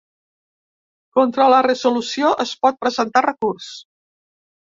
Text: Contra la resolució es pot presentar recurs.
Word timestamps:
Contra 1.17 1.45
la 1.55 1.59
resolució 1.67 2.31
es 2.45 2.53
pot 2.65 2.79
presentar 2.85 3.23
recurs. 3.29 3.67